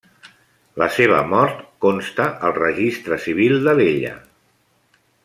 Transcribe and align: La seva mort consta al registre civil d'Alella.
La 0.81 0.85
seva 0.95 1.19
mort 1.33 1.61
consta 1.85 2.27
al 2.49 2.57
registre 2.57 3.19
civil 3.27 3.55
d'Alella. 3.69 4.15